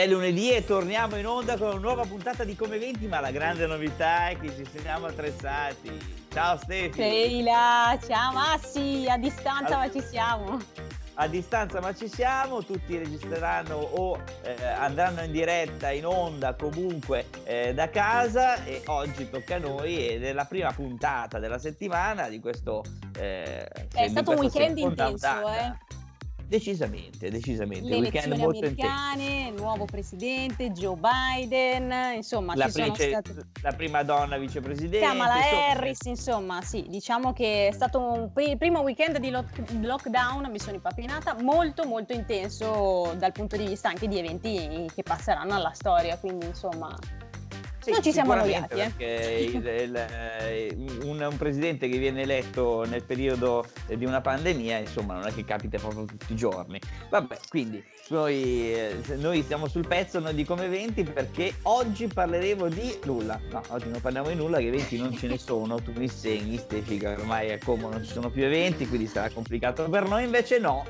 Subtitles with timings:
[0.00, 3.30] È lunedì e torniamo in onda con una nuova puntata di Come 20, ma la
[3.30, 5.90] grande novità è che ci siamo attrezzati.
[6.32, 6.94] Ciao Stefi!
[6.94, 9.86] Sheila, ciao Massi, a distanza All...
[9.86, 10.58] ma ci siamo.
[11.16, 17.26] A distanza ma ci siamo, tutti registreranno o eh, andranno in diretta, in onda comunque
[17.44, 22.30] eh, da casa e oggi tocca a noi ed è la prima puntata della settimana
[22.30, 22.82] di questo...
[23.18, 25.89] Eh, è stato un weekend intenso, eh?
[26.50, 27.88] Decisamente, decisamente.
[27.88, 33.46] Le elezioni americane, il nuovo presidente, Joe Biden, insomma, la, sono state...
[33.62, 34.98] la prima donna vicepresidente.
[34.98, 35.66] Kamala insomma.
[35.68, 41.36] Harris, insomma, sì, diciamo che è stato un primo weekend di lockdown, mi sono impapinata,
[41.40, 46.46] molto molto intenso dal punto di vista anche di eventi che passeranno alla storia, quindi
[46.46, 46.98] insomma
[47.90, 48.74] sì, non ci siamo annoiati.
[48.74, 48.92] Eh.
[48.96, 54.78] Perché il, il, eh, un, un, presidente che viene eletto nel periodo di una pandemia,
[54.78, 56.80] insomma, non è che capita proprio tutti i giorni.
[57.08, 62.68] Vabbè, quindi noi, eh, noi siamo sul pezzo noi di come eventi perché oggi parleremo
[62.68, 63.40] di nulla.
[63.50, 65.80] No, oggi non parliamo di nulla, che eventi non ce ne sono.
[65.80, 69.30] Tu mi segni, Stefi, che ormai è come non ci sono più eventi, quindi sarà
[69.30, 70.24] complicato per noi.
[70.24, 70.84] Invece no.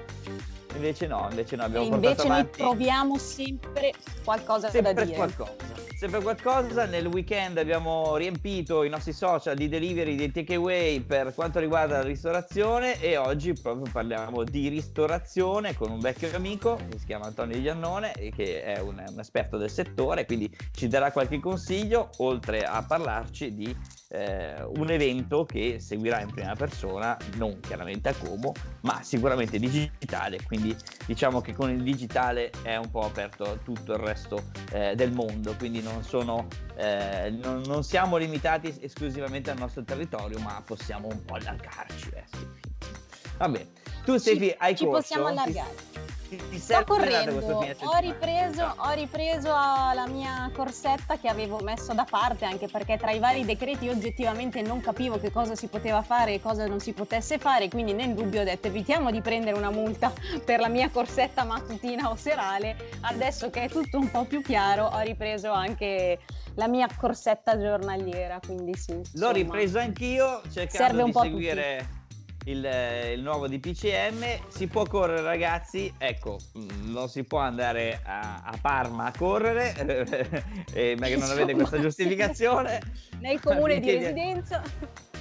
[0.75, 2.61] Invece no, invece no, abbiamo e invece avanti...
[2.61, 3.93] noi troviamo sempre
[4.25, 5.17] qualcosa sempre da dire.
[5.17, 6.87] qualcosa sempre qualcosa.
[6.87, 12.05] Nel weekend abbiamo riempito i nostri social di delivery, di takeaway per quanto riguarda la
[12.05, 17.61] ristorazione e oggi proprio parliamo di ristorazione con un vecchio amico che si chiama Antonio
[17.61, 22.63] Giannone e che è un, un esperto del settore, quindi ci darà qualche consiglio oltre
[22.63, 23.77] a parlarci di
[24.13, 30.43] eh, un evento che seguirà in prima persona, non chiaramente a Como, ma sicuramente digitale,
[30.45, 30.75] quindi
[31.07, 35.55] diciamo che con il digitale è un po' aperto tutto il resto eh, del mondo,
[35.57, 41.25] quindi non, sono, eh, non, non, siamo limitati esclusivamente al nostro territorio, ma possiamo un
[41.25, 42.11] po' allargarci.
[42.15, 43.69] Eh, sì.
[44.05, 45.01] Tu Stefi hai ci corso?
[45.01, 46.00] possiamo allargare
[46.37, 52.45] ti sto correndo, ho ripreso, ho ripreso la mia corsetta che avevo messo da parte
[52.45, 56.41] anche perché tra i vari decreti oggettivamente non capivo che cosa si poteva fare e
[56.41, 60.13] cosa non si potesse fare, quindi nel dubbio ho detto evitiamo di prendere una multa
[60.45, 64.87] per la mia corsetta mattutina o serale, adesso che è tutto un po' più chiaro
[64.87, 66.19] ho ripreso anche
[66.55, 68.93] la mia corsetta giornaliera, quindi sì.
[68.93, 71.99] Insomma, L'ho ripreso anch'io cercando serve un di po seguire
[72.45, 74.49] il, eh, il, nuovo DPCM.
[74.49, 75.93] Si può correre, ragazzi.
[75.99, 79.75] Ecco, mm, non si può andare a, a Parma a correre,
[80.73, 82.81] eh, ma che non avete questa giustificazione.
[83.21, 84.63] Nel comune di residenza.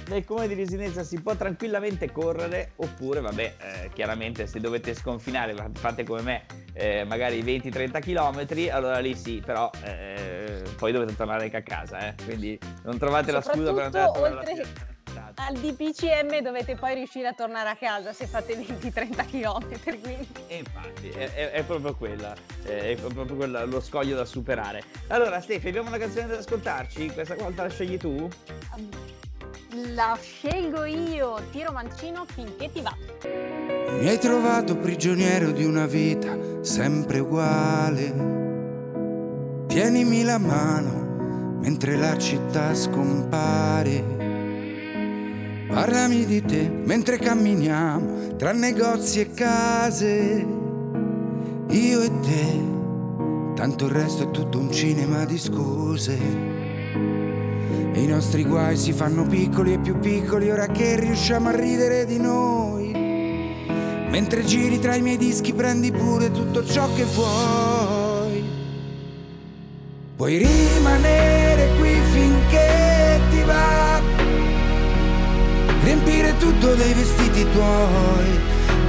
[0.08, 5.54] Nel comune di residenza si può tranquillamente correre, oppure, vabbè, eh, chiaramente se dovete sconfinare,
[5.74, 11.44] fate come me, eh, magari 20-30 km, allora lì sì, però eh, poi dovete tornare
[11.44, 12.14] anche a casa, eh.
[12.24, 14.98] quindi non trovate la scusa per andare a oltre
[15.46, 19.80] al DPCM dovete poi riuscire a tornare a casa se fate 20-30 km.
[20.00, 20.28] Quindi.
[20.46, 22.34] E infatti, è, è, è, proprio quella,
[22.64, 24.82] è proprio quella, lo scoglio da superare.
[25.08, 27.10] Allora, Stefi, abbiamo una canzone da ascoltarci?
[27.10, 28.28] Questa volta la scegli tu?
[29.94, 32.94] La scelgo io, tiro mancino finché ti va.
[34.00, 38.38] Mi hai trovato prigioniero di una vita sempre uguale.
[39.68, 44.19] Tienimi la mano mentre la città scompare.
[45.70, 50.46] Parlami di te mentre camminiamo tra negozi e case.
[51.68, 52.60] Io e te,
[53.54, 56.18] tanto il resto è tutto un cinema di scuse.
[57.92, 62.04] E i nostri guai si fanno piccoli e più piccoli ora che riusciamo a ridere
[62.04, 62.90] di noi.
[64.10, 68.42] Mentre giri tra i miei dischi prendi pure tutto ciò che vuoi.
[70.16, 71.39] Puoi rimanere
[75.90, 78.38] riempire tutto dei vestiti tuoi,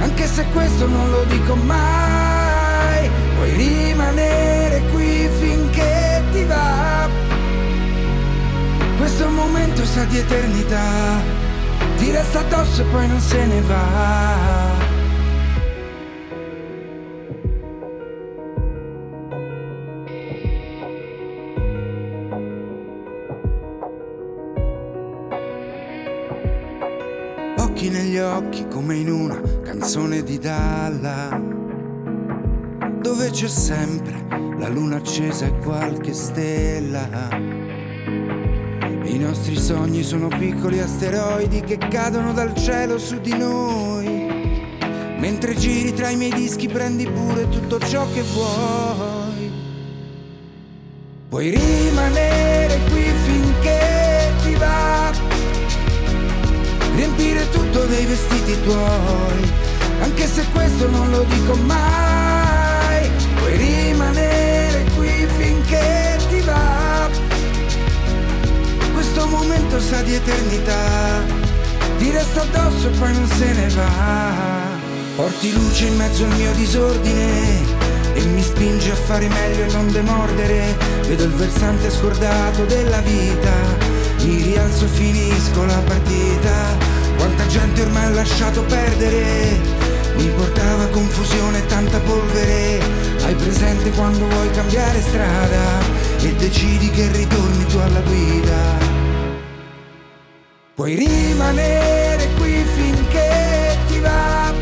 [0.02, 7.08] anche se questo non lo dico mai, puoi rimanere qui finché ti va.
[8.98, 11.20] Questo momento sa di eternità,
[11.96, 14.71] ti resta addosso e poi non se ne va.
[28.12, 31.40] Negli occhi come in una canzone di Dalla,
[33.00, 34.26] dove c'è sempre
[34.58, 37.30] la luna accesa e qualche stella.
[39.04, 44.30] I nostri sogni sono piccoli asteroidi che cadono dal cielo su di noi.
[45.18, 49.50] Mentre giri tra i miei dischi prendi pure tutto ciò che vuoi.
[51.30, 55.31] Puoi rimanere qui finché ti va
[57.02, 59.50] riempire tutto dei vestiti tuoi,
[60.02, 67.10] anche se questo non lo dico mai, puoi rimanere qui finché ti va.
[68.92, 71.24] Questo momento sa di eternità,
[71.98, 74.70] ti resta addosso e poi non se ne va.
[75.16, 77.80] Porti luce in mezzo al mio disordine
[78.14, 80.76] e mi spinge a fare meglio e non demordere.
[81.08, 83.52] Vedo il versante scordato della vita,
[84.20, 86.91] mi rialzo e finisco la partita.
[87.22, 89.56] Quanta gente ormai ha lasciato perdere.
[90.16, 92.82] Mi portava confusione e tanta polvere.
[93.22, 95.78] Hai presente quando vuoi cambiare strada
[96.20, 98.60] e decidi che ritorni tu alla guida.
[100.74, 104.52] Puoi rimanere qui finché ti va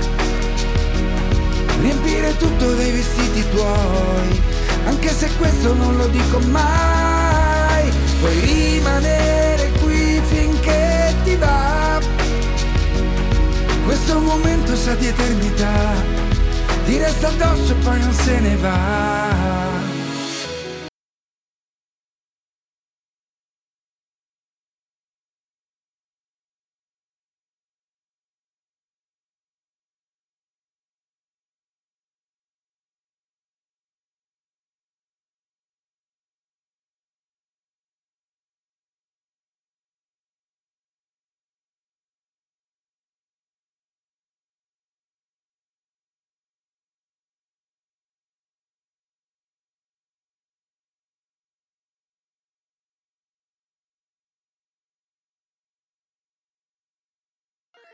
[1.81, 4.43] riempire tutto dei vestiti tuoi,
[4.85, 7.91] anche se questo non lo dico mai,
[8.21, 11.80] puoi rimanere qui finché ti va.
[13.91, 15.95] Questo momento sa di eternità,
[16.85, 19.30] ti resta addosso e poi non se ne va.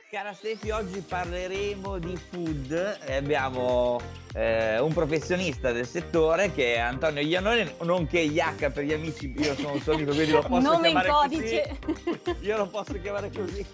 [0.08, 4.00] Cara Stefi, oggi parleremo di food e abbiamo
[4.34, 9.56] eh, un professionista del settore che è Antonio Iannone, nonché Iacca per gli amici, io
[9.56, 11.78] sono un suo amico quindi lo posso Nome chiamare in codice.
[11.80, 12.36] così.
[12.46, 13.66] Io lo posso chiamare così.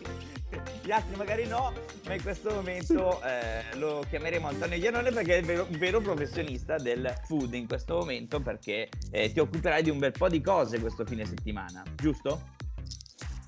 [0.82, 1.70] Gli altri magari no,
[2.06, 6.76] ma in questo momento eh, lo chiameremo Antonio Iannone perché è vero, un vero professionista
[6.76, 10.81] del food in questo momento perché eh, ti occuperai di un bel po' di cose
[10.81, 12.61] questo fine settimana, giusto?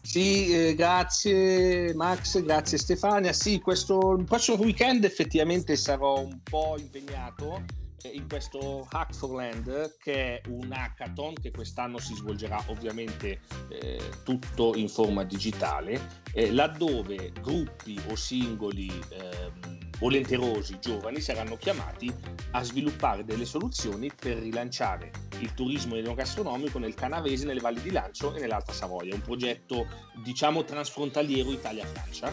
[0.05, 3.33] Sì, eh, grazie Max, grazie Stefania.
[3.33, 7.65] Sì, questo prossimo weekend effettivamente sarò un po' impegnato
[8.03, 13.41] eh, in questo Hack for Land che è un hackathon che quest'anno si svolgerà ovviamente
[13.71, 15.99] eh, tutto in forma digitale,
[16.35, 22.13] eh, laddove gruppi o singoli ehm, volenterosi giovani saranno chiamati
[22.51, 28.35] a sviluppare delle soluzioni per rilanciare il turismo enogastronomico nel Canavese, nelle valli di Lancio
[28.35, 29.87] e nell'Alta Savoia, un progetto
[30.23, 32.33] diciamo transfrontaliero Italia-Francia.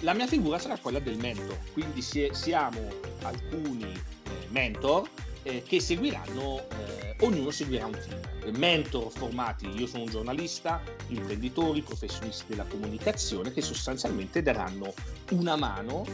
[0.00, 2.80] La mia figura sarà quella del mentor, quindi siamo
[3.22, 5.08] alcuni eh, mentor
[5.42, 8.56] eh, che seguiranno, eh, ognuno seguirà un team.
[8.56, 14.92] Mentor formati, io sono un giornalista, imprenditori, professionisti della comunicazione che sostanzialmente daranno
[15.30, 16.04] una mano,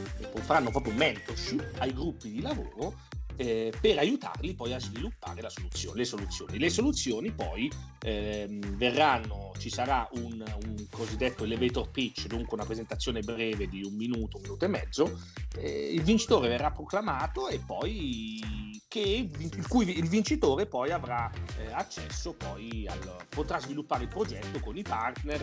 [0.42, 2.94] faranno proprio mentorship ai gruppi di lavoro
[3.40, 6.58] eh, per aiutarli poi a sviluppare soluzione, le soluzioni.
[6.58, 7.72] Le soluzioni poi
[8.02, 13.94] ehm, verranno, ci sarà un, un, cosiddetto elevator pitch, dunque una presentazione breve di un
[13.94, 15.18] minuto, un minuto e mezzo,
[15.56, 21.72] eh, il vincitore verrà proclamato e poi che, il cui il vincitore poi avrà eh,
[21.72, 25.42] accesso poi al, potrà sviluppare il progetto con i partner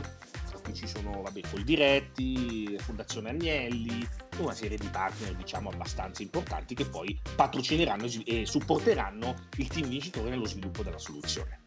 [0.68, 4.08] cui ci sono vabbè, Diretti, Fondazione Agnelli,
[4.38, 10.30] una serie di partner diciamo abbastanza importanti che poi patrocineranno e supporteranno il team vincitore
[10.30, 11.62] nello sviluppo della soluzione.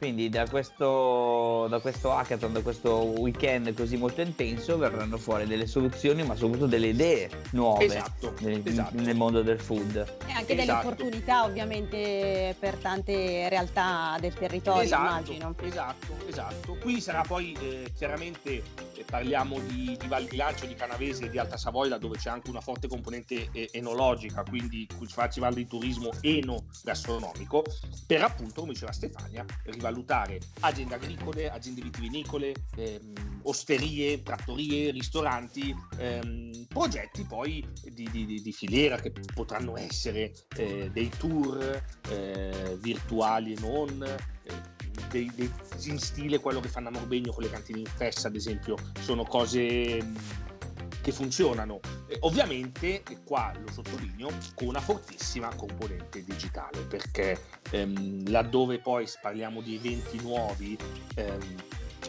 [0.00, 5.66] Quindi da questo, da questo hackathon, da questo weekend così molto intenso verranno fuori delle
[5.66, 8.98] soluzioni ma soprattutto delle idee nuove esatto, nel, esatto.
[8.98, 9.96] nel, mondo del food.
[9.96, 10.54] E anche esatto.
[10.54, 15.54] delle opportunità ovviamente per tante realtà del territorio esatto, immagino.
[15.60, 16.78] Esatto, esatto.
[16.80, 18.62] Qui sarà poi eh, chiaramente
[18.94, 22.30] eh, parliamo di, di Val di Lancio, di Canavese e di Alta Savoia dove c'è
[22.30, 27.64] anche una forte componente eh, enologica, quindi farci val di turismo eno-gastronomico
[28.06, 35.74] per appunto come diceva Stefania rivalutare valutare aziende agricole, aziende vitivinicole, ehm, osterie, trattorie, ristoranti,
[35.98, 43.52] ehm, progetti poi di, di, di, filiera che potranno essere eh, dei tour eh, virtuali
[43.52, 44.02] e non.
[44.02, 44.78] Eh,
[45.08, 45.50] dei, dei,
[45.84, 49.24] in stile quello che fanno a Morbegno con le cantine in festa, ad esempio, sono
[49.24, 49.98] cose
[51.00, 51.80] che funzionano.
[52.06, 57.40] Eh, ovviamente, e qua lo sottolineo, con una fortissima componente digitale, perché
[57.70, 60.76] ehm, laddove poi parliamo di eventi nuovi,
[61.14, 61.54] ehm,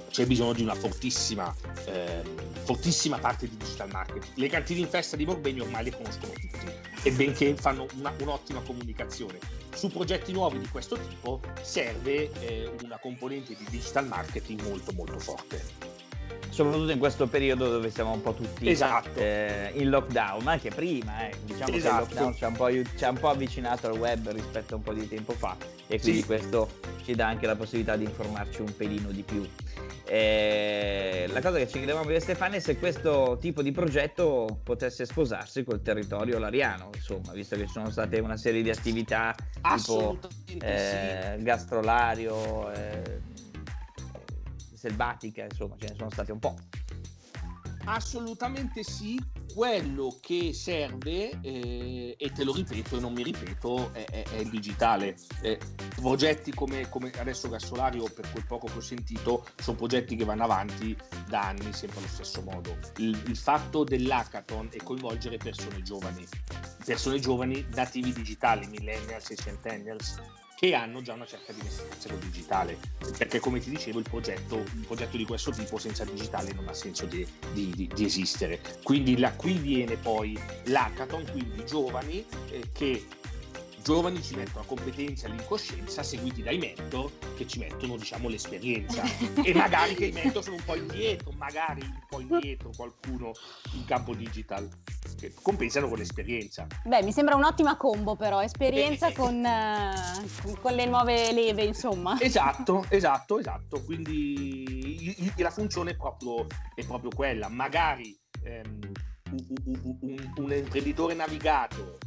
[0.09, 1.53] c'è bisogno di una fortissima,
[1.85, 2.23] ehm,
[2.63, 4.33] fortissima parte di digital marketing.
[4.35, 6.49] Le cantine in festa di Borbegno ormai le conoscono tutti
[7.03, 9.39] e benché fanno una, un'ottima comunicazione.
[9.73, 15.17] Su progetti nuovi di questo tipo serve eh, una componente di digital marketing molto molto
[15.17, 15.90] forte.
[16.51, 19.19] Soprattutto in questo periodo dove siamo un po' tutti esatto.
[19.19, 21.33] eh, in lockdown, ma anche prima, eh.
[21.43, 22.05] diciamo esatto.
[22.05, 22.47] che il lockdown ci ha,
[23.09, 25.55] un un po' avvicinato al web rispetto a un po' di tempo fa
[25.87, 26.25] e quindi sì.
[26.25, 26.69] questo
[27.03, 29.47] ci dà anche la possibilità di informarci un pelino di più.
[30.05, 34.59] Eh, la cosa che ci chiedevamo io e Stefano è se questo tipo di progetto
[34.61, 39.33] potesse sposarsi col territorio lariano, insomma, visto che ci sono state una serie di attività
[39.75, 40.19] tipo
[40.59, 41.43] eh, sì.
[41.43, 43.21] gastrolario, eh,
[44.81, 46.55] selvatica, insomma, ce ne sono state un po'.
[47.85, 49.19] Assolutamente sì,
[49.53, 54.35] quello che serve, eh, e te lo ripeto e non mi ripeto, è, è, è
[54.37, 55.15] il digitale.
[55.41, 55.59] Eh,
[55.95, 60.43] progetti come, come, adesso Gassolario, per quel poco che ho sentito, sono progetti che vanno
[60.43, 60.95] avanti
[61.27, 62.77] da anni sempre allo stesso modo.
[62.97, 66.25] Il, il fatto dell'hackathon è coinvolgere persone giovani,
[66.85, 70.21] persone giovani nativi digitali, millennials e centennials,
[70.61, 72.77] che hanno già una certa dimestichezza col digitale,
[73.17, 76.73] perché come ti dicevo il progetto, un progetto di questo tipo senza digitale non ha
[76.73, 78.61] senso di, di, di, di esistere.
[78.83, 83.07] Quindi da qui viene poi l'hackathon, quindi giovani eh, che
[83.81, 89.03] giovani ci mettono la competenza e l'incoscienza seguiti dai mentor che ci mettono diciamo l'esperienza.
[89.43, 93.31] E magari che i mentor sono un po' indietro magari un po' indietro qualcuno
[93.73, 94.69] in campo digital
[95.17, 96.67] che compensano con l'esperienza.
[96.85, 102.19] Beh mi sembra un'ottima combo però esperienza eh, con, uh, con, le nuove leve insomma.
[102.19, 103.83] Esatto esatto esatto.
[103.83, 107.47] Quindi la funzione è proprio, è proprio quella.
[107.47, 108.91] Magari ehm,
[109.31, 111.97] un, un, un imprenditore navigato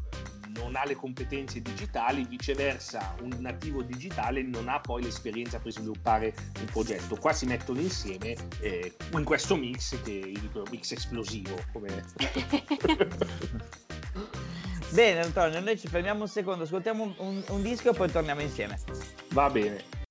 [0.54, 6.34] non ha le competenze digitali, viceversa un nativo digitale non ha poi l'esperienza per sviluppare
[6.60, 7.16] un progetto.
[7.16, 11.56] Qua si mettono insieme eh, in questo mix che io dico mix esplosivo.
[11.72, 12.04] Come...
[14.90, 18.42] Bene Antonio, noi ci fermiamo un secondo, ascoltiamo un, un, un disco e poi torniamo
[18.42, 18.78] insieme.
[19.30, 20.03] Va bene.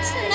[0.00, 0.31] 自。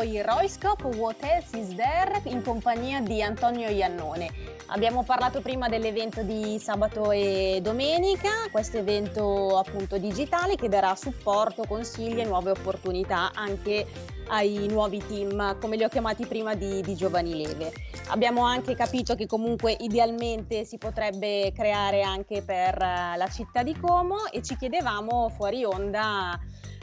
[0.00, 4.30] Dopo il Royscope What Else Is There in compagnia di Antonio Iannone.
[4.68, 11.64] Abbiamo parlato prima dell'evento di sabato e domenica, questo evento appunto digitale che darà supporto,
[11.66, 13.86] consigli e nuove opportunità anche
[14.28, 17.72] ai nuovi team, come li ho chiamati prima di, di Giovani Leve.
[18.08, 24.30] Abbiamo anche capito che comunque idealmente si potrebbe creare anche per la città di Como
[24.30, 26.38] e ci chiedevamo fuori onda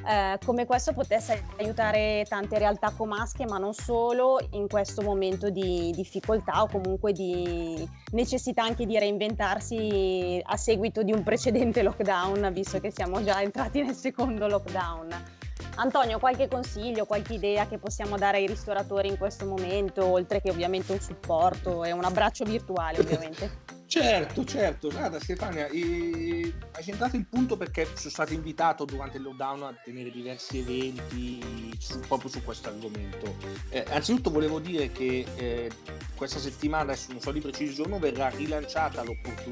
[0.08, 5.92] eh, come questo potesse aiutare tante realtà comasche, ma non solo, in questo momento di
[5.94, 12.80] difficoltà o comunque di necessità anche di reinventarsi a seguito di un precedente lockdown, visto
[12.80, 15.36] che siamo già entrati nel secondo lockdown.
[15.76, 20.50] Antonio, qualche consiglio, qualche idea che possiamo dare ai ristoratori in questo momento, oltre che
[20.50, 23.66] ovviamente un supporto e un abbraccio virtuale ovviamente?
[23.88, 29.24] Certo, certo, guarda Stefania, eh, hai centrato il punto perché sono stato invitato durante il
[29.24, 33.38] lockdown a tenere diversi eventi su, proprio su questo argomento.
[33.70, 35.72] Eh, anzitutto volevo dire che eh,
[36.16, 39.06] questa settimana, adesso non so di preciso giorno, verrà rilanciata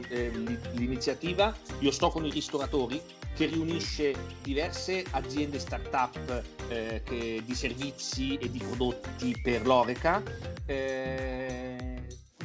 [0.10, 0.30] eh,
[0.74, 3.02] l'iniziativa Io sto con i ristoratori
[3.34, 4.14] che riunisce
[4.44, 10.22] diverse aziende start-up eh, che, di servizi e di prodotti per l'Oreca
[10.66, 11.65] eh,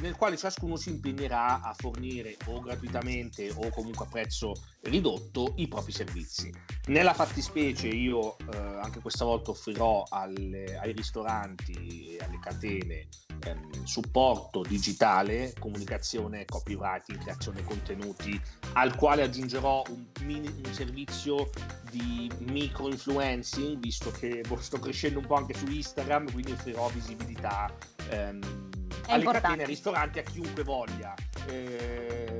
[0.01, 5.69] nel quale ciascuno si impegnerà a fornire o gratuitamente o comunque a prezzo ridotto i
[5.69, 6.53] propri servizi.
[6.87, 13.09] Nella fattispecie io eh, anche questa volta offrirò alle, ai ristoranti e alle catene
[13.45, 18.41] ehm, supporto digitale, comunicazione, copywriting, creazione contenuti,
[18.75, 21.51] al quale aggiungerò un, mini, un servizio
[21.91, 27.73] di micro influencing, visto che sto crescendo un po' anche su Instagram, quindi offrirò visibilità.
[28.11, 28.70] Ehm,
[29.07, 29.41] alle importante.
[29.41, 31.15] catene, ai ristoranti, a chiunque voglia.
[31.47, 32.37] Eh,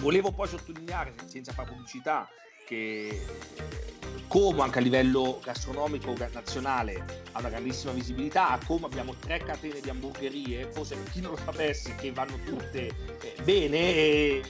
[0.00, 2.28] volevo poi sottolineare, senza fare pubblicità,
[2.66, 3.20] che
[4.26, 9.80] Como anche a livello gastronomico nazionale ha una grandissima visibilità, a Como abbiamo tre catene
[9.80, 12.86] di hamburgerie, forse per chi non lo sapesse, che vanno tutte
[13.20, 14.42] eh, bene e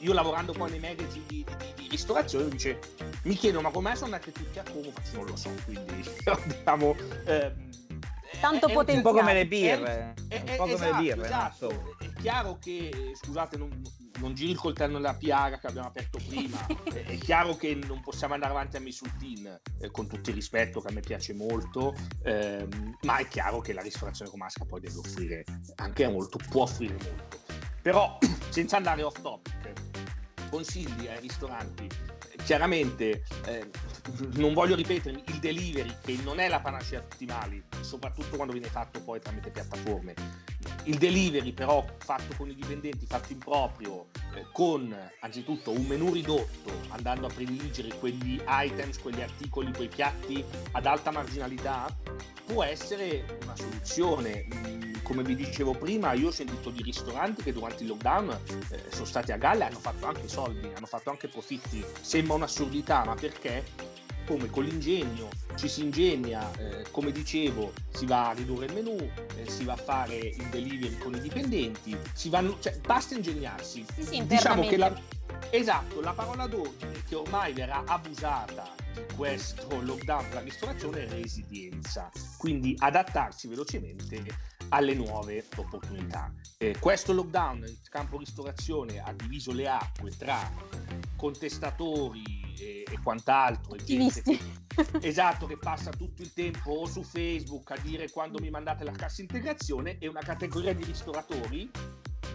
[0.00, 2.78] io lavorando poi nei magazine di, di, di ristorazione dice,
[3.22, 6.04] mi chiedo ma com'è sono andate tutte a Como, faccio non lo so, quindi
[6.44, 6.96] diciamo...
[7.26, 7.65] Ehm,
[8.40, 8.96] tanto potenziale.
[8.96, 10.14] Un po' come le birre.
[10.28, 11.24] È, è, un po' come esatto, le birre.
[11.24, 11.96] Esatto.
[11.98, 13.82] È chiaro che, scusate, non,
[14.18, 16.66] non giri il coltello nella piaga che abbiamo aperto prima.
[16.92, 20.88] è, chiaro che non possiamo andare avanti a Misultin, eh, con tutto il rispetto che
[20.88, 25.44] a me piace molto, ehm, ma è chiaro che la ristorazione comasca poi deve offrire
[25.76, 27.38] anche molto, può offrire molto.
[27.82, 28.18] Però,
[28.50, 29.72] senza andare off topic,
[30.50, 31.88] consigli ai ristoranti
[32.46, 33.68] chiaramente eh,
[34.34, 38.52] non voglio ripetere il delivery che non è la panacea a tutti mali soprattutto quando
[38.52, 40.14] viene fatto poi tramite piattaforme.
[40.84, 46.12] Il delivery però fatto con i dipendenti fatto in proprio eh, con anzitutto un menu
[46.12, 51.86] ridotto andando a prediligere quegli items quegli articoli quei piatti ad alta marginalità
[52.44, 54.46] può essere una soluzione
[55.06, 58.40] come vi dicevo prima, io ho sentito di ristoranti che durante il lockdown
[58.70, 61.84] eh, sono stati a galla e hanno fatto anche soldi, hanno fatto anche profitti.
[62.00, 63.64] Sembra un'assurdità, ma perché?
[64.26, 68.96] Come con l'ingegno ci si ingegna, eh, come dicevo, si va a ridurre il menù,
[68.96, 73.86] eh, si va a fare il delivery con i dipendenti, si vanno, cioè, basta ingegnarsi.
[73.94, 74.92] Sì, sì, diciamo che la,
[75.50, 81.08] esatto, la parola d'ordine che ormai verrà abusata di questo lockdown per la ristorazione è
[81.08, 86.32] resilienza, quindi adattarsi velocemente alle nuove opportunità.
[86.58, 90.50] Eh, questo lockdown nel campo ristorazione ha diviso le acque tra
[91.16, 93.76] contestatori e, e quant'altro.
[93.76, 94.38] Che,
[95.00, 98.92] esatto, che passa tutto il tempo o su Facebook a dire quando mi mandate la
[98.92, 101.70] cassa integrazione e una categoria di ristoratori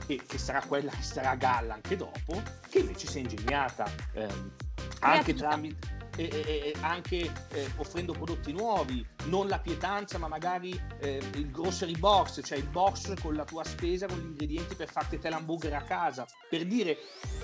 [0.05, 3.89] che, che sarà quella che sarà a galla anche dopo, che invece si è ingegnata
[4.13, 4.51] ehm,
[4.99, 11.21] anche tramite e, e, anche eh, offrendo prodotti nuovi, non la pietanza, ma magari eh,
[11.35, 15.19] il grocery box, cioè il box con la tua spesa, con gli ingredienti per farti
[15.19, 16.25] te l'hamburger a casa.
[16.49, 16.97] Per dire,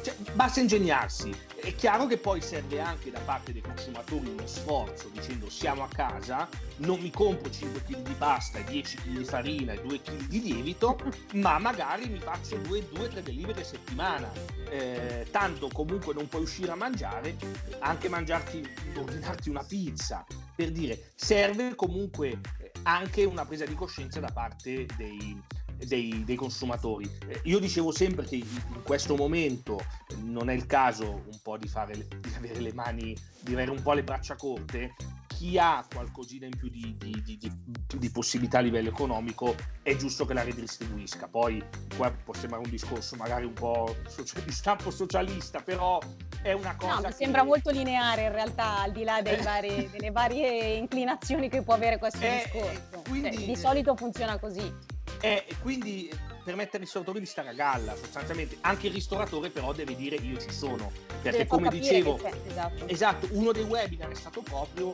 [0.04, 1.34] cioè, basta ingegnarsi.
[1.56, 5.88] È chiaro che poi serve anche da parte dei consumatori uno sforzo dicendo siamo a
[5.88, 10.28] casa, non mi compro 5 kg di pasta, 10 kg di farina e 2 kg
[10.28, 10.98] di lievito,
[11.34, 14.32] ma magari mi faccio 2-3 delivery a settimana.
[14.70, 17.36] Eh, tanto comunque non puoi uscire a mangiare,
[17.80, 20.26] anche mangiarti ordinarti una pizza,
[20.56, 25.42] per dire, serve comunque eh, anche una presa di coscienza da parte dei,
[25.86, 27.10] dei, dei, consumatori.
[27.28, 29.80] Eh, io dicevo sempre che in questo momento
[30.24, 33.82] non è il caso un po' di, fare, di avere le mani, di avere un
[33.82, 34.96] po' le braccia corte,
[35.38, 37.52] chi ha qualcosina in più di, di, di,
[37.96, 41.28] di, possibilità a livello economico è giusto che la redistribuisca.
[41.28, 41.64] Poi
[41.96, 43.96] qua può sembrare un discorso magari un po'
[44.44, 46.00] di stampo socialista, però
[46.42, 46.94] è una cosa.
[46.96, 47.14] No, mi che...
[47.14, 52.00] sembra molto lineare in realtà, al di là vari, delle varie inclinazioni che può avere
[52.00, 53.04] questo eh, discorso.
[53.08, 54.74] Quindi, cioè, di solito funziona così.
[55.20, 56.10] E eh, quindi
[56.48, 58.58] permette ai ristoratori di stare a galla sostanzialmente.
[58.62, 60.90] Anche il ristoratore però deve dire io ci sono.
[61.22, 62.88] Perché come dicevo, esatto.
[62.88, 64.94] esatto, uno dei webinar è stato proprio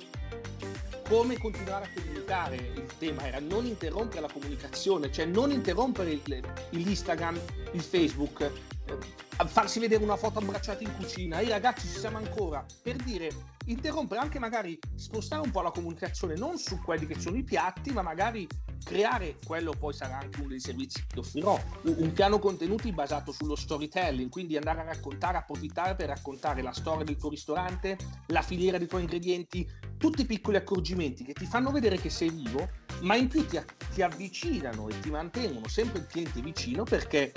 [1.07, 2.55] come continuare a comunicare.
[2.55, 7.39] Il tema era non interrompere la comunicazione, cioè non interrompere il, l'Instagram,
[7.73, 8.97] il Facebook, eh,
[9.45, 11.39] farsi vedere una foto abbracciata in cucina.
[11.39, 13.29] I ragazzi ci siamo ancora per dire
[13.65, 17.91] interrompere anche magari spostare un po' la comunicazione non su quelli che sono i piatti,
[17.91, 18.47] ma magari
[18.83, 23.55] creare, quello poi sarà anche uno dei servizi che offrirò, un piano contenuti basato sullo
[23.55, 28.77] storytelling, quindi andare a raccontare, approfittare per raccontare la storia del tuo ristorante, la filiera
[28.77, 29.67] dei tuoi ingredienti,
[29.97, 32.67] tutti i piccoli accorgimenti che ti fanno vedere che sei vivo,
[33.01, 33.59] ma in più ti,
[33.93, 37.31] ti avvicinano e ti mantengono sempre il cliente vicino perché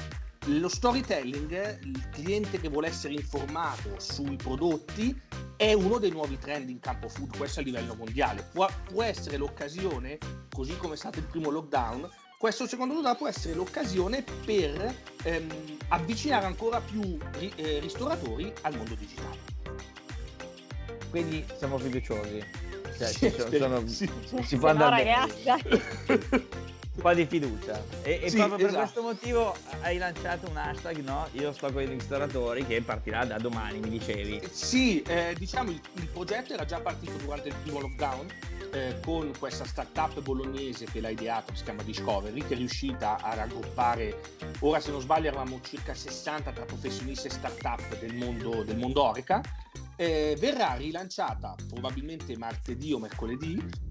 [0.46, 5.18] lo storytelling, il cliente che vuole essere informato sui prodotti,
[5.56, 8.46] è uno dei nuovi trend in campo food, questo a livello mondiale.
[8.52, 10.18] Può, può essere l'occasione,
[10.52, 15.48] così come è stato il primo lockdown, questo secondo lockdown può essere l'occasione per ehm,
[15.88, 19.54] avvicinare ancora più ri, eh, ristoratori al mondo digitale.
[21.10, 22.44] Quindi siamo fiduciosi.
[22.96, 24.10] Cioè, sì, sono, sono, sì.
[24.42, 26.66] Si può andare no, ragazzi.
[26.96, 27.82] un po' di fiducia.
[28.02, 28.82] E, e sì, proprio per esatto.
[28.82, 31.28] questo motivo hai lanciato un hashtag, no?
[31.32, 34.40] Io sto con i ristoratori che partirà da domani, mi dicevi.
[34.50, 38.26] Sì, eh, diciamo il, il, progetto era già partito durante il primo lockdown
[38.72, 43.34] eh, con questa startup bolognese che l'ha ideato, si chiama Discovery, che è riuscita a
[43.34, 44.20] raggruppare,
[44.60, 49.02] ora se non sbaglio eravamo circa 60 tra professionisti e startup del mondo, del mondo
[49.02, 49.42] Oreca.
[49.98, 53.85] Eh, verrà rilanciata probabilmente martedì o mercoledì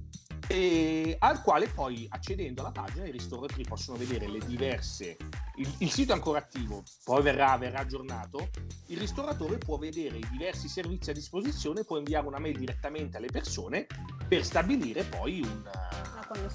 [0.47, 5.17] e al quale poi accedendo alla pagina i ristoratori possono vedere le diverse
[5.55, 8.49] il, il sito è ancora attivo poi verrà, verrà, aggiornato
[8.87, 13.29] il ristoratore può vedere i diversi servizi a disposizione può inviare una mail direttamente alle
[13.31, 13.87] persone
[14.27, 15.69] per stabilire poi un,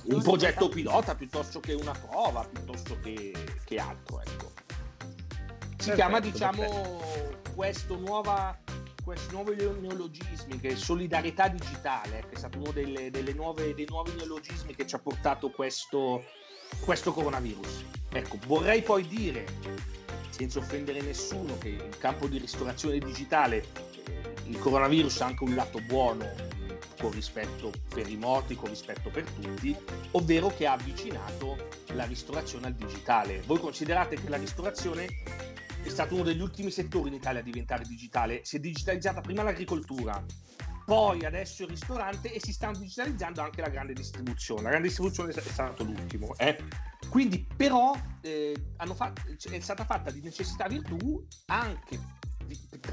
[0.05, 3.33] un progetto pilota piuttosto che una prova piuttosto che,
[3.64, 4.53] che altro ecco.
[4.59, 7.53] si perfetto, chiama diciamo perfetto.
[7.55, 8.57] questo nuova
[9.03, 14.13] questi nuovi neologismi, che solidarietà digitale, che è stato uno delle, delle nuove, dei nuovi
[14.15, 16.25] neologismi che ci ha portato questo,
[16.81, 17.85] questo coronavirus.
[18.11, 19.45] Ecco, vorrei poi dire,
[20.31, 23.65] senza offendere nessuno, che in campo di ristorazione digitale
[24.45, 26.49] il coronavirus ha anche un lato buono
[27.01, 29.75] con rispetto per i morti, con rispetto per tutti,
[30.13, 31.57] ovvero che ha avvicinato
[31.95, 33.43] la ristorazione al digitale.
[33.47, 35.07] Voi considerate che la ristorazione
[35.83, 38.40] è stato uno degli ultimi settori in Italia a diventare digitale.
[38.45, 40.25] Si è digitalizzata prima l'agricoltura,
[40.85, 44.62] poi adesso il ristorante e si sta digitalizzando anche la grande distribuzione.
[44.62, 46.35] La grande distribuzione è stato l'ultimo.
[46.37, 46.59] Eh?
[47.09, 48.55] Quindi però eh,
[48.95, 52.19] fatto, è stata fatta di necessità virtù anche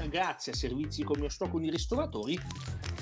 [0.08, 2.38] grazie a servizi come io sto con i ristoratori,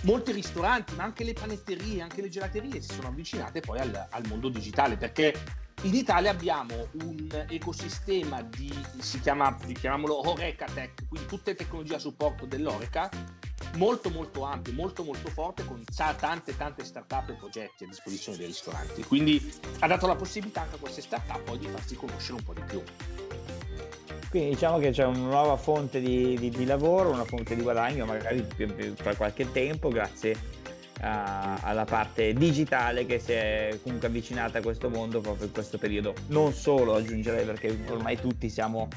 [0.03, 4.27] molti ristoranti, ma anche le panetterie, anche le gelaterie si sono avvicinate poi al, al
[4.29, 5.35] mondo digitale perché
[5.87, 11.95] in Italia abbiamo un ecosistema di, si chiama, chiamiamolo Horeca Tech, quindi tutte le tecnologie
[11.95, 13.09] a supporto dell'Oreca,
[13.77, 18.49] molto molto ampio, molto molto forte, con tante tante start-up e progetti a disposizione dei
[18.49, 19.05] ristoranti.
[19.05, 22.53] Quindi ha dato la possibilità anche a queste start-up poi di farsi conoscere un po'
[22.53, 22.83] di più.
[24.29, 28.07] Quindi diciamo che c'è una nuova fonte di, di, di lavoro, una fonte di guadagno,
[28.07, 28.45] magari
[28.97, 30.56] tra qualche tempo, grazie
[31.01, 35.79] a, alla parte digitale che si è comunque avvicinata a questo mondo proprio in questo
[35.79, 36.15] periodo.
[36.29, 38.89] Non solo aggiungerei perché ormai tutti siamo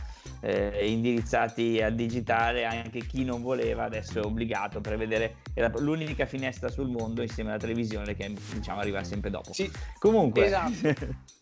[0.42, 5.38] eh, indirizzati al digitale, anche chi non voleva adesso è obbligato per vedere
[5.78, 9.54] l'unica finestra sul mondo insieme alla televisione che diciamo arriva sempre dopo.
[9.54, 10.46] Sì, comunque.
[10.46, 11.28] Esatto.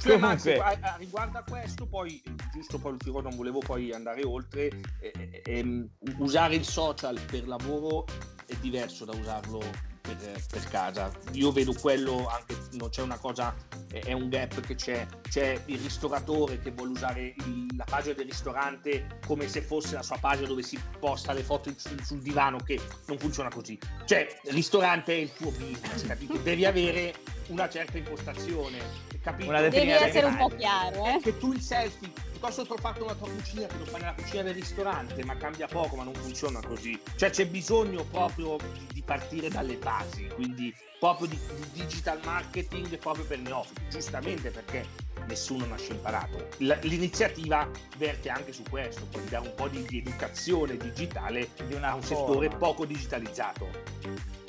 [0.00, 4.70] Cioè, Max, a, a, riguardo a questo, poi giusto poi non volevo poi andare oltre,
[5.00, 8.06] eh, eh, usare il social per lavoro
[8.46, 10.16] è diverso da usarlo per,
[10.50, 11.10] per, casa.
[11.32, 13.54] Io vedo quello anche, non c'è una cosa,
[13.88, 18.26] è un gap che c'è, c'è il ristoratore che vuole usare il, la pagina del
[18.26, 22.58] ristorante come se fosse la sua pagina dove si posta le foto sul, sul divano,
[22.58, 23.78] che non funziona così.
[24.04, 26.36] Cioè, il ristorante è il tuo business, capito?
[26.36, 27.14] Devi avere
[27.48, 28.78] una certa impostazione
[29.24, 29.50] capito?
[29.50, 31.18] Devi essere un po' chiaro, eh?
[31.20, 34.42] Che tu il selfie, che ho fatto una tua cucina, che lo fai nella cucina
[34.42, 37.00] del ristorante, ma cambia poco, ma non funziona così.
[37.16, 42.98] Cioè c'è bisogno proprio di, di partire dalle basi, quindi proprio di, di, digital marketing
[42.98, 44.86] proprio per neofiti, giustamente perché
[45.26, 46.48] nessuno nasce imparato.
[46.58, 51.74] L- l'iniziativa verte anche su questo, poi dare un po' di, di educazione digitale di
[51.76, 54.42] a un settore poco digitalizzato.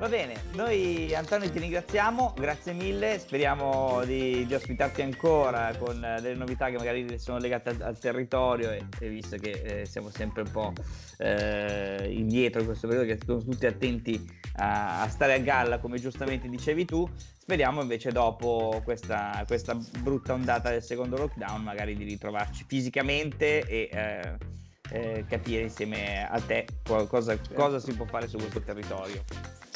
[0.00, 6.34] Va bene, noi Antonio ti ringraziamo, grazie mille, speriamo di, di ospitarti ancora con delle
[6.34, 10.40] novità che magari sono legate al, al territorio e, e, visto che eh, siamo sempre
[10.40, 10.72] un po'
[11.18, 15.98] eh, indietro in questo periodo, che sono tutti attenti a, a, stare a galla come
[15.98, 17.06] giustamente dicevi tu,
[17.38, 23.90] speriamo invece dopo questa, questa brutta ondata del secondo lockdown magari di ritrovarci fisicamente e...
[23.92, 24.58] Eh,
[24.92, 29.22] eh, capire insieme a te cosa, cosa, si può fare su questo territorio.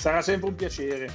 [0.05, 1.11] Sarà sempre un piacere.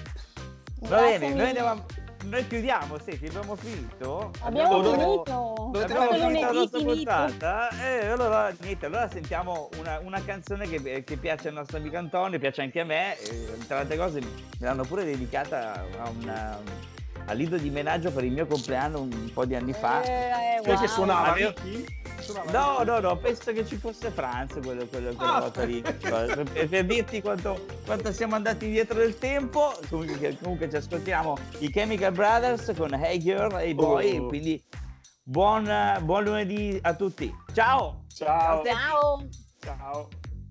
[0.79, 1.85] Va bene, noi, andiamo,
[2.23, 4.31] noi chiudiamo, sì, abbiamo finito.
[4.39, 5.79] Abbiamo, abbiamo finito.
[5.79, 7.69] Abbiamo finito la nostra puntata.
[7.83, 12.39] Eh, allora, niente, allora sentiamo una, una canzone che, che, piace al nostro amico Antonio,
[12.39, 13.15] piace anche a me.
[13.19, 16.59] E, tra le altre cose, me l'hanno pure dedicata a una
[17.25, 20.01] a Lido di menaggio per il mio compleanno un po' di anni fa.
[20.01, 20.79] Eh, wow.
[20.79, 21.53] che suonava io...
[22.51, 25.81] No, no, no, penso che ci fosse Franz quello, quello, quella ah, volta lì.
[25.81, 31.69] per, per, dirti quanto, quanto, siamo andati indietro nel tempo, comunque, comunque, ci ascoltiamo i
[31.69, 34.27] Chemical Brothers con Hey Girl, Hey Boy, oh.
[34.27, 34.63] quindi
[35.23, 35.69] buon,
[36.03, 37.33] buon, lunedì a tutti.
[37.53, 38.03] Ciao!
[38.13, 38.63] Ciao!
[38.63, 39.27] Ciao!
[39.59, 40.07] Ciao!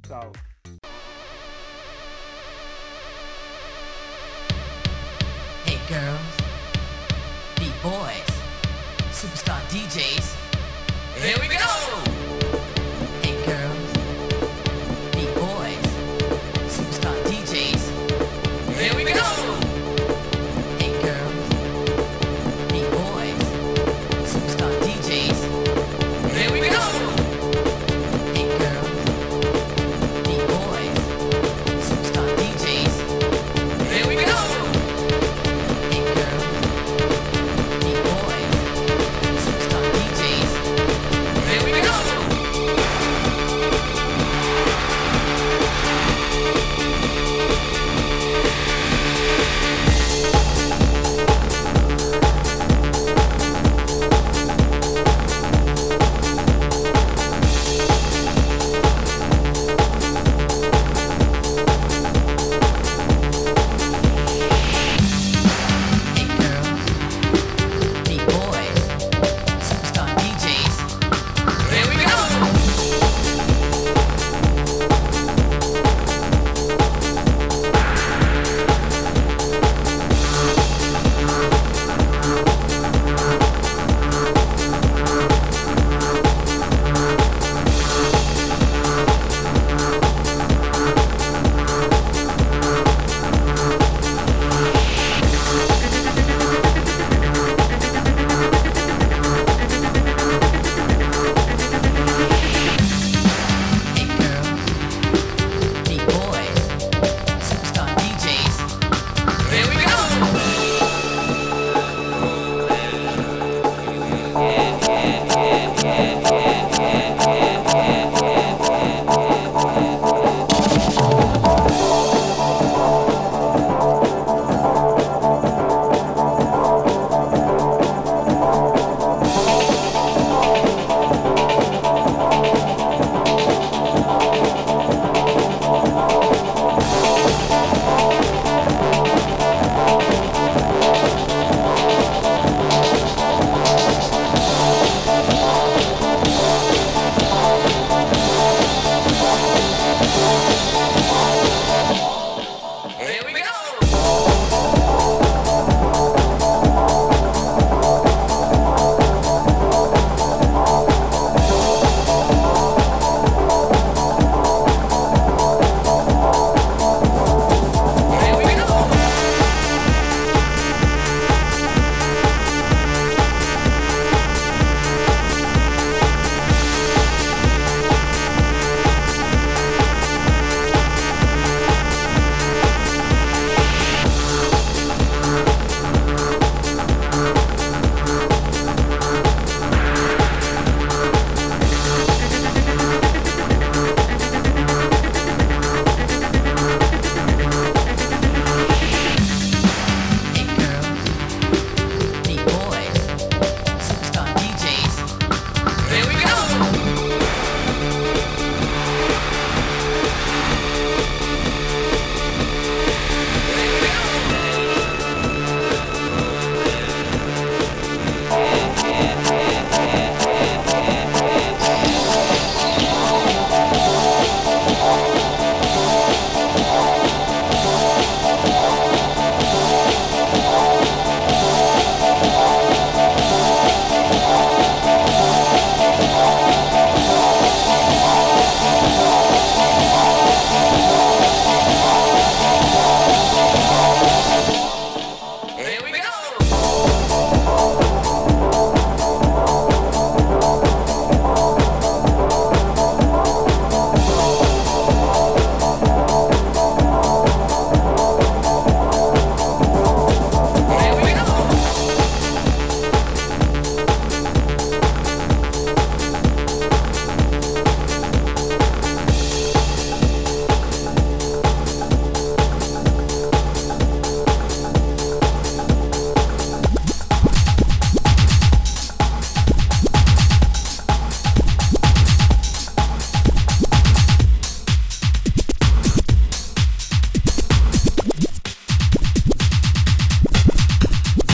[0.07, 0.31] Ciao!
[5.65, 6.47] Hey girls!
[7.83, 8.27] boys,
[9.13, 10.48] superstar DJs.
[11.21, 12.18] Here we go.